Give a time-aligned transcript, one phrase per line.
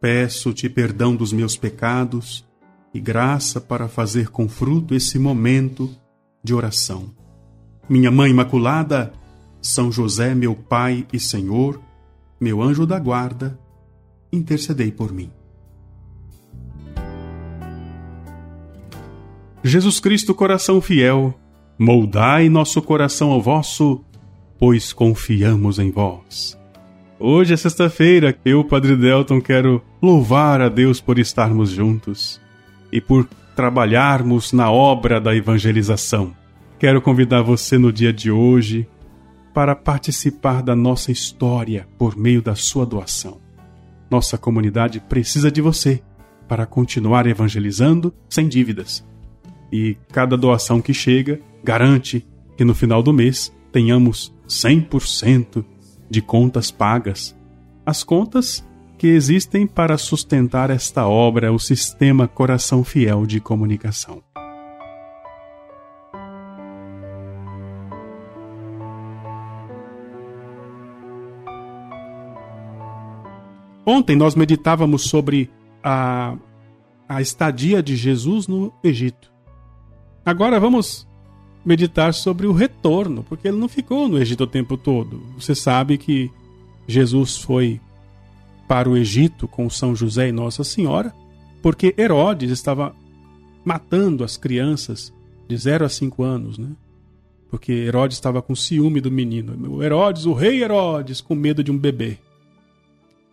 [0.00, 2.46] Peço-te perdão dos meus pecados
[2.94, 5.90] e graça para fazer com fruto esse momento
[6.42, 7.10] de oração.
[7.88, 9.12] Minha Mãe Imaculada,
[9.60, 11.80] São José, meu Pai e Senhor,
[12.40, 13.58] meu anjo da guarda,
[14.32, 15.30] intercedei por mim.
[19.62, 21.34] Jesus Cristo, coração fiel,
[21.78, 24.04] moldai nosso coração ao vosso,
[24.58, 26.57] pois confiamos em vós.
[27.20, 32.40] Hoje é sexta-feira, eu, Padre Delton, quero louvar a Deus por estarmos juntos
[32.92, 36.32] e por trabalharmos na obra da evangelização.
[36.78, 38.88] Quero convidar você no dia de hoje
[39.52, 43.40] para participar da nossa história por meio da sua doação.
[44.08, 46.00] Nossa comunidade precisa de você
[46.46, 49.04] para continuar evangelizando sem dívidas.
[49.72, 52.24] E cada doação que chega garante
[52.56, 55.64] que no final do mês tenhamos 100%
[56.10, 57.36] de contas pagas.
[57.84, 58.66] As contas
[58.98, 64.22] que existem para sustentar esta obra, o Sistema Coração Fiel de Comunicação.
[73.86, 75.50] Ontem nós meditávamos sobre
[75.82, 76.36] a,
[77.08, 79.32] a estadia de Jesus no Egito.
[80.26, 81.08] Agora vamos
[81.64, 85.22] meditar sobre o retorno, porque ele não ficou no Egito o tempo todo.
[85.38, 86.30] Você sabe que
[86.86, 87.80] Jesus foi
[88.66, 91.14] para o Egito com São José e Nossa Senhora,
[91.62, 92.94] porque Herodes estava
[93.64, 95.12] matando as crianças
[95.46, 96.70] de 0 a 5 anos, né?
[97.50, 99.56] Porque Herodes estava com ciúme do menino.
[99.70, 102.18] O Herodes, o rei Herodes, com medo de um bebê.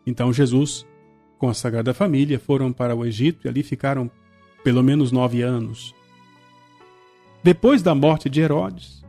[0.08, 0.86] Então Jesus,
[1.38, 4.10] com a Sagrada Família, foram para o Egito e ali ficaram
[4.64, 5.94] pelo menos nove anos.
[7.46, 9.06] Depois da morte de Herodes,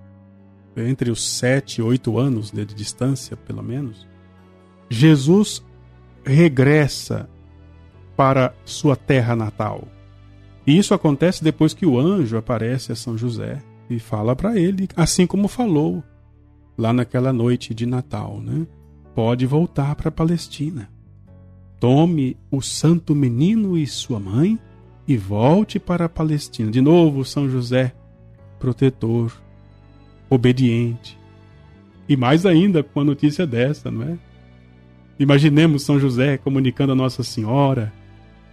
[0.77, 4.07] entre os sete e oito anos de distância, pelo menos,
[4.91, 5.65] Jesus
[6.23, 7.31] regressa
[8.15, 9.89] para sua terra natal.
[10.67, 14.87] E isso acontece depois que o anjo aparece a São José e fala para ele,
[14.95, 16.05] assim como falou
[16.77, 18.67] lá naquela noite de Natal, né?
[19.15, 20.91] Pode voltar para a Palestina.
[21.81, 24.59] Tome o santo menino e sua mãe
[25.09, 26.71] e volte para a Palestina.
[26.71, 27.95] De novo, São José,
[28.59, 29.33] protetor,
[30.29, 31.19] obediente.
[32.09, 34.19] E mais ainda com a notícia dessa, não é?
[35.19, 37.93] Imaginemos São José comunicando a Nossa Senhora.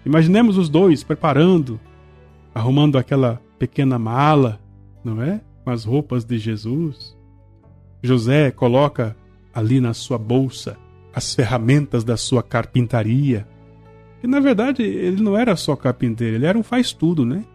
[0.05, 1.79] Imaginemos os dois preparando,
[2.53, 4.59] arrumando aquela pequena mala,
[5.03, 5.41] não é?
[5.63, 7.15] Com as roupas de Jesus.
[8.01, 9.15] José coloca
[9.53, 10.77] ali na sua bolsa
[11.13, 13.47] as ferramentas da sua carpintaria.
[14.23, 17.45] E na verdade ele não era só carpinteiro, ele era um faz-tudo, né?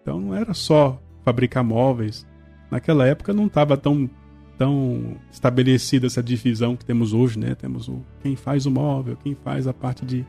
[0.00, 2.26] Então não era só fabricar móveis.
[2.70, 4.08] Naquela época não estava tão
[4.56, 7.54] tão estabelecida essa divisão que temos hoje, né?
[7.56, 10.24] Temos o quem faz o móvel, quem faz a parte de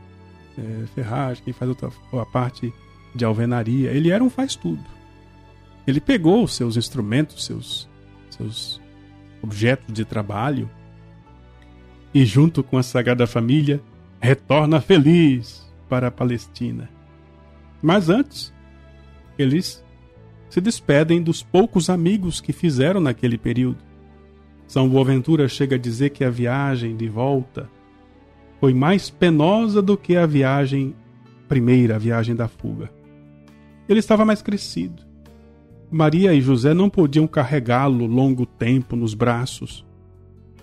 [0.58, 2.72] é, ferragem, quem faz outra, a parte
[3.14, 3.92] de alvenaria.
[3.92, 4.82] Ele era um faz tudo.
[5.86, 7.88] Ele pegou os seus instrumentos, seus
[8.30, 8.80] seus
[9.42, 10.68] objetos de trabalho
[12.12, 13.80] e junto com a Sagrada Família
[14.20, 16.88] retorna feliz para a Palestina.
[17.82, 18.52] Mas antes,
[19.38, 19.84] eles
[20.56, 23.76] se despedem dos poucos amigos que fizeram naquele período.
[24.66, 27.68] São Boaventura chega a dizer que a viagem de volta
[28.58, 30.94] foi mais penosa do que a viagem
[31.46, 32.90] primeira, a viagem da fuga.
[33.86, 35.02] Ele estava mais crescido.
[35.90, 39.84] Maria e José não podiam carregá-lo longo tempo nos braços.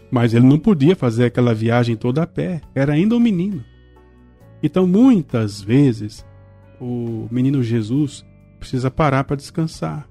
[0.09, 3.63] Mas ele não podia fazer aquela viagem toda a pé, era ainda um menino.
[4.63, 6.25] Então, muitas vezes,
[6.81, 8.25] o menino Jesus
[8.63, 10.07] precisa parar para descansar,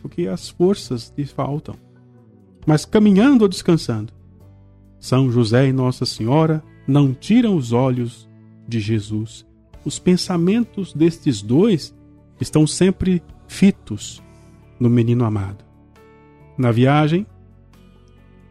[0.00, 1.76] porque as forças lhe faltam
[2.66, 4.12] mas caminhando ou descansando.
[4.98, 8.28] São José e Nossa Senhora não tiram os olhos
[8.66, 9.46] de Jesus.
[9.84, 11.94] Os pensamentos destes dois
[12.40, 14.20] estão sempre fitos
[14.80, 15.64] no menino amado.
[16.58, 17.24] Na viagem,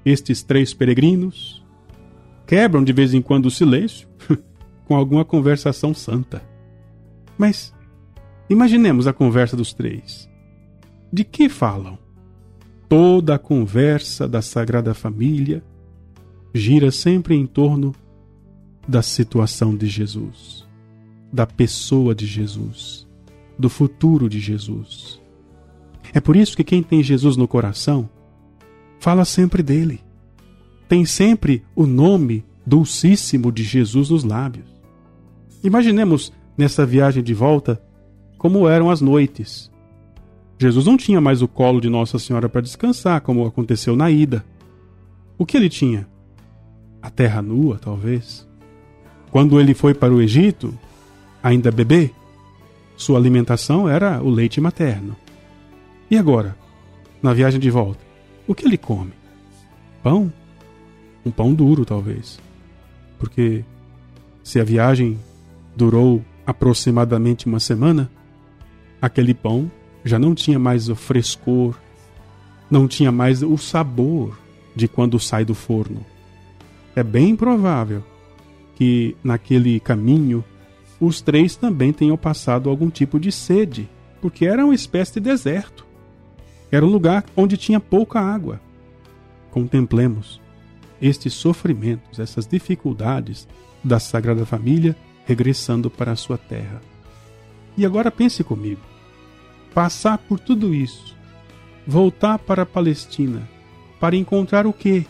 [0.06, 1.62] estes três peregrinos
[2.48, 4.08] quebram de vez em quando o silêncio
[4.88, 6.42] com alguma conversação santa.
[7.38, 7.75] Mas
[8.50, 10.30] imaginemos a conversa dos três.
[11.12, 11.98] De que falam?
[12.88, 15.64] Toda a conversa da Sagrada Família
[16.54, 17.94] gira sempre em torno
[18.88, 20.66] da situação de Jesus.
[21.36, 23.06] da pessoa de Jesus,
[23.60, 25.22] do futuro de Jesus.
[26.14, 28.10] É por isso que quem tem Jesus no coração
[29.02, 30.00] fala sempre dele.
[30.88, 34.70] Tem sempre o nome dulcíssimo de Jesus nos lábios.
[35.62, 37.84] Imaginemos nessa viagem de volta
[38.46, 39.72] como eram as noites.
[40.60, 44.46] Jesus não tinha mais o colo de Nossa Senhora para descansar, como aconteceu na ida.
[45.36, 46.08] O que ele tinha?
[47.02, 48.48] A terra nua, talvez.
[49.32, 50.78] Quando ele foi para o Egito,
[51.42, 52.12] ainda bebê,
[52.96, 55.16] sua alimentação era o leite materno.
[56.08, 56.56] E agora,
[57.24, 58.02] na viagem de volta,
[58.48, 59.14] o que ele come?
[60.04, 60.32] Pão?
[61.26, 62.40] Um pão duro, talvez.
[63.18, 63.66] Porque
[64.44, 65.18] se a viagem
[65.76, 68.08] durou aproximadamente uma semana,
[69.06, 69.72] aquele pão
[70.04, 71.76] já não tinha mais o frescor,
[72.70, 74.36] não tinha mais o sabor
[74.76, 76.04] de quando sai do forno.
[76.96, 78.04] É bem provável
[78.76, 80.44] que naquele caminho
[81.00, 83.88] os três também tenham passado algum tipo de sede,
[84.22, 85.86] porque era uma espécie de deserto.
[86.72, 88.60] Era um lugar onde tinha pouca água.
[89.52, 90.42] Contemplemos
[91.00, 93.48] estes sofrimentos, essas dificuldades
[93.84, 96.82] da Sagrada Família regressando para a sua terra.
[97.78, 98.95] E agora pense comigo:
[99.76, 101.14] passar por tudo isso,
[101.86, 103.48] voltar para a Palestina,
[104.00, 105.06] para encontrar o quê?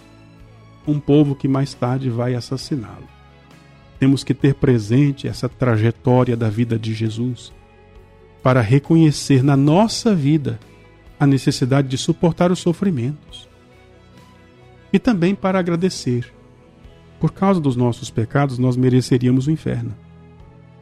[0.87, 3.07] Um povo que mais tarde vai assassiná-lo.
[3.99, 7.53] Temos que ter presente essa trajetória da vida de Jesus
[8.41, 10.59] para reconhecer na nossa vida
[11.19, 13.47] a necessidade de suportar os sofrimentos
[14.91, 16.33] e também para agradecer.
[17.19, 19.95] Por causa dos nossos pecados, nós mereceríamos o inferno.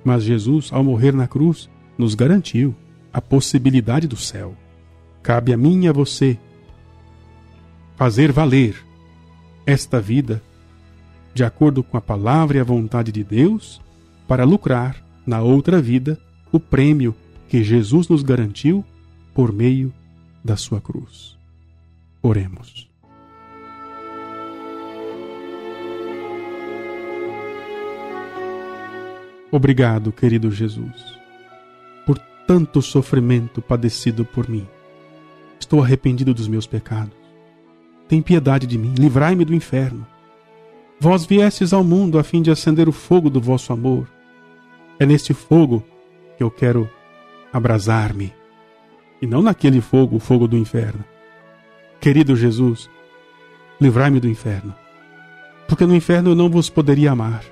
[0.06, 2.74] Mas Jesus, ao morrer na cruz, nos garantiu
[3.14, 4.56] a possibilidade do céu.
[5.22, 6.38] Cabe a mim e a você
[7.96, 8.76] fazer valer
[9.66, 10.42] esta vida
[11.34, 13.82] de acordo com a palavra e a vontade de Deus
[14.28, 16.20] para lucrar na outra vida
[16.52, 17.16] o prêmio
[17.48, 18.84] que Jesus nos garantiu
[19.34, 19.94] por meio
[20.44, 21.38] da sua cruz.
[22.22, 22.90] Oremos.
[29.52, 31.13] Obrigado, querido Jesus,
[32.48, 34.68] tanto sofrimento padecido por mim.
[35.60, 37.16] Estou arrependido dos meus pecados.
[38.08, 40.06] Tem piedade de mim, livrai-me do inferno.
[41.00, 44.08] Vós viestes ao mundo a fim de acender o fogo do vosso amor.
[45.00, 45.84] É neste fogo
[46.38, 46.90] que eu quero
[47.52, 48.34] abrasar-me,
[49.22, 51.04] e não naquele fogo, o fogo do inferno.
[52.00, 52.90] Querido Jesus,
[53.80, 54.74] livrai-me do inferno,
[55.68, 57.44] porque no inferno eu não vos poderia amar.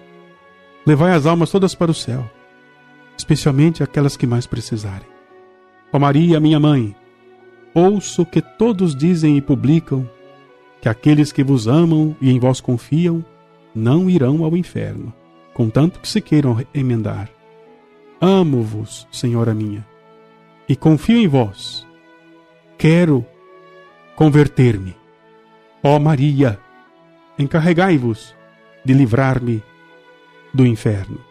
[0.85, 2.29] Levai as almas todas para o céu,
[3.21, 5.07] especialmente aquelas que mais precisarem.
[5.93, 6.95] Ó Maria, minha mãe,
[7.73, 10.09] ouço que todos dizem e publicam
[10.81, 13.23] que aqueles que vos amam e em vós confiam
[13.75, 15.13] não irão ao inferno,
[15.53, 17.29] contanto que se queiram emendar.
[18.19, 19.85] Amo-vos, Senhora minha,
[20.67, 21.85] e confio em vós.
[22.77, 23.23] Quero
[24.15, 24.95] converter-me.
[25.83, 26.59] Ó Maria,
[27.37, 28.35] encarregai-vos
[28.83, 29.63] de livrar-me
[30.53, 31.30] do inferno.